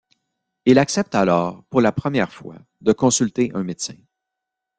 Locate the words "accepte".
0.79-1.13